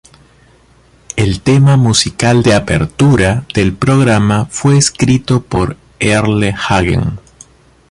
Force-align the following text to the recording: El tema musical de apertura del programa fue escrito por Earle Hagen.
El 1.15 1.41
tema 1.41 1.77
musical 1.77 2.41
de 2.41 2.55
apertura 2.55 3.45
del 3.53 3.71
programa 3.75 4.47
fue 4.49 4.75
escrito 4.75 5.43
por 5.43 5.77
Earle 5.99 6.55
Hagen. 6.57 7.19